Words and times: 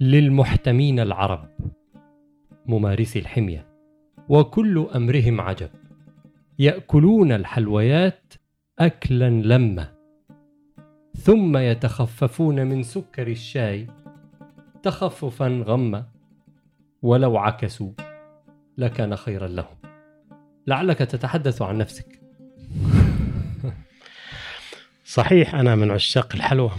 للمحتمين 0.00 1.00
العرب 1.00 1.48
ممارسي 2.66 3.18
الحمية 3.18 3.66
وكل 4.28 4.86
أمرهم 4.94 5.40
عجب. 5.40 5.70
يأكلون 6.58 7.32
الحلويات 7.32 8.34
اكلا 8.78 9.30
لما 9.30 9.94
ثم 11.16 11.56
يتخففون 11.56 12.66
من 12.66 12.82
سكر 12.82 13.28
الشاي 13.28 13.86
تخففا 14.82 15.62
غما 15.66 16.06
ولو 17.02 17.36
عكسوا 17.36 17.92
لكان 18.78 19.16
خيرا 19.16 19.48
لهم. 19.48 19.76
لعلك 20.66 20.98
تتحدث 20.98 21.62
عن 21.62 21.78
نفسك. 21.78 22.20
صحيح 25.04 25.54
أنا 25.54 25.74
من 25.74 25.90
عشاق 25.90 26.34
الحلوى. 26.34 26.70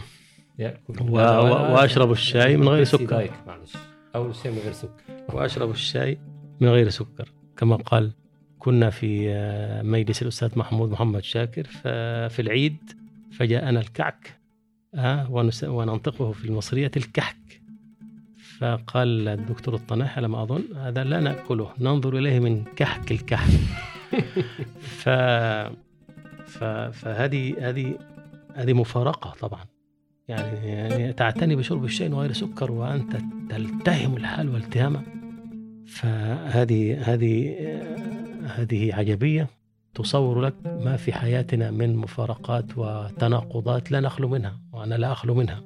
و... 0.60 0.72
و... 1.02 1.18
وأشرب 1.74 2.12
الشاي 2.12 2.58
من 2.58 2.68
غير 2.68 2.84
سكر. 2.84 3.30
معلش. 3.48 3.74
اول 4.16 4.36
شيء 4.36 4.52
من 4.52 4.58
غير 4.58 4.74
سكر. 4.74 4.90
وأشرب 5.34 5.72
الشاي 5.72 6.18
من 6.62 6.70
غير 6.70 6.90
سكر. 6.90 7.32
كما 7.58 7.76
قال 7.76 8.12
كنا 8.60 8.90
في 8.90 9.30
آه، 9.30 9.82
مجلس 9.82 10.22
الأستاذ 10.22 10.60
محمود 10.60 10.92
محمد 10.92 11.24
شاكر 11.24 11.64
ففي 11.64 12.42
العيد 12.42 12.78
فجاءنا 13.32 13.80
الكعك 13.80 14.40
آه، 14.96 15.32
وننطقه 15.64 16.32
في 16.32 16.46
المصرية 16.46 16.92
الكحك. 16.98 17.62
فقال 18.60 19.28
الدكتور 19.28 19.76
الطناح 19.76 20.18
على 20.18 20.28
ما 20.28 20.44
أظن؟ 20.44 20.64
هذا 20.76 21.04
لا 21.04 21.20
نأكله 21.20 21.74
ننظر 21.80 22.18
إليه 22.18 22.40
من 22.40 22.64
كحك 22.64 23.12
الكحك. 23.12 23.60
ف... 25.02 25.10
ف... 26.46 26.64
فهذه 26.64 27.70
هذه 27.70 27.98
هذه 28.56 28.74
مفارقة 28.74 29.34
طبعا. 29.40 29.75
يعني, 30.28 30.68
يعني 30.68 31.14
تعتني 31.14 31.56
بشرب 31.56 31.86
الشاي 31.86 32.08
غير 32.08 32.34
سكر 32.34 32.72
وأنت 32.72 33.18
تلتهم 33.50 34.18
الحلوى 34.18 34.58
التهاما 34.58 35.04
فهذه 35.88 37.14
هذه 37.14 37.56
هذه 38.46 38.96
عجبية 38.96 39.48
تصور 39.96 40.42
لك 40.42 40.54
ما 40.66 40.98
في 40.98 41.14
حياتنا 41.14 41.72
من 41.72 41.96
مفارقات 41.96 42.66
وتناقضات 42.78 43.92
لا 43.92 44.00
نخلو 44.00 44.28
منها 44.30 44.60
وأنا 44.74 44.96
لا 44.96 45.12
أخلو 45.12 45.34
منها. 45.34 45.64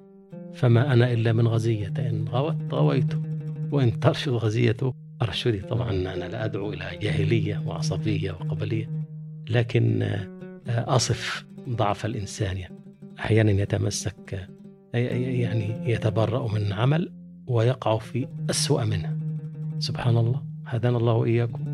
فما 0.53 0.93
أنا 0.93 1.13
إلا 1.13 1.33
من 1.33 1.47
غزية. 1.47 1.93
إن 1.99 2.25
غوت 2.27 2.73
غويت 2.73 3.13
وإن 3.71 3.99
ترشد 3.99 4.31
غزية 4.31 4.77
أرشدي. 5.21 5.59
طبعا 5.59 5.91
أنا 5.91 6.27
لا 6.27 6.45
أدعو 6.45 6.73
إلى 6.73 6.97
جاهلية 7.01 7.63
وعصبية 7.65 8.31
وقبلية 8.31 8.89
لكن 9.49 10.09
أصف 10.67 11.45
ضعف 11.69 12.05
الإنسان 12.05 12.57
أحيانا 13.19 13.51
يتمسك 13.51 14.47
يعني 14.93 15.91
يتبرأ 15.91 16.53
من 16.53 16.73
عمل 16.73 17.11
ويقع 17.47 17.97
في 17.97 18.27
أسوأ 18.49 18.83
منه. 18.83 19.17
سبحان 19.79 20.17
الله. 20.17 20.43
هدانا 20.65 20.97
الله 20.97 21.13
وإياكم. 21.13 21.65